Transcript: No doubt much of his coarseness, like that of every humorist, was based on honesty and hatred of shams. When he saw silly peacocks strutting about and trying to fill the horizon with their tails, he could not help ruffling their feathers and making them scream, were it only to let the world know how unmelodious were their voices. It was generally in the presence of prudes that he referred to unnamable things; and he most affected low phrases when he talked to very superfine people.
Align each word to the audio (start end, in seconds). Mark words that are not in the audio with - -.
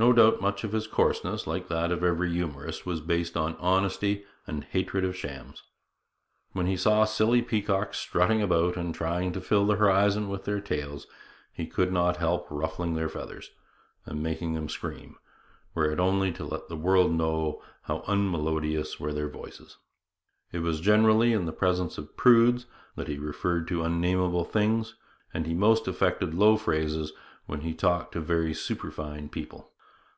No 0.00 0.14
doubt 0.14 0.40
much 0.40 0.64
of 0.64 0.72
his 0.72 0.86
coarseness, 0.86 1.46
like 1.46 1.68
that 1.68 1.92
of 1.92 2.02
every 2.02 2.32
humorist, 2.32 2.86
was 2.86 3.02
based 3.02 3.36
on 3.36 3.54
honesty 3.56 4.24
and 4.46 4.64
hatred 4.64 5.04
of 5.04 5.14
shams. 5.14 5.62
When 6.52 6.64
he 6.64 6.74
saw 6.78 7.04
silly 7.04 7.42
peacocks 7.42 7.98
strutting 7.98 8.40
about 8.40 8.78
and 8.78 8.94
trying 8.94 9.30
to 9.32 9.42
fill 9.42 9.66
the 9.66 9.76
horizon 9.76 10.30
with 10.30 10.44
their 10.46 10.58
tails, 10.58 11.06
he 11.52 11.66
could 11.66 11.92
not 11.92 12.16
help 12.16 12.46
ruffling 12.48 12.94
their 12.94 13.10
feathers 13.10 13.50
and 14.06 14.22
making 14.22 14.54
them 14.54 14.70
scream, 14.70 15.18
were 15.74 15.90
it 15.92 16.00
only 16.00 16.32
to 16.32 16.44
let 16.46 16.68
the 16.70 16.78
world 16.78 17.12
know 17.12 17.60
how 17.82 18.02
unmelodious 18.08 18.98
were 18.98 19.12
their 19.12 19.28
voices. 19.28 19.76
It 20.50 20.60
was 20.60 20.80
generally 20.80 21.34
in 21.34 21.44
the 21.44 21.52
presence 21.52 21.98
of 21.98 22.16
prudes 22.16 22.64
that 22.96 23.08
he 23.08 23.18
referred 23.18 23.68
to 23.68 23.82
unnamable 23.84 24.44
things; 24.46 24.94
and 25.34 25.46
he 25.46 25.52
most 25.52 25.86
affected 25.86 26.32
low 26.32 26.56
phrases 26.56 27.12
when 27.44 27.60
he 27.60 27.74
talked 27.74 28.12
to 28.12 28.20
very 28.22 28.54
superfine 28.54 29.28
people. 29.28 29.66